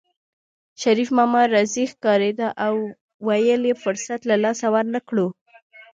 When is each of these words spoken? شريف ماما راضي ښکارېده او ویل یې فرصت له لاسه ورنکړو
شريف 0.81 1.09
ماما 1.17 1.41
راضي 1.53 1.83
ښکارېده 1.91 2.47
او 2.65 2.75
ویل 3.27 3.61
یې 3.69 3.75
فرصت 3.83 4.19
له 4.29 4.35
لاسه 4.43 4.65
ورنکړو 4.75 5.27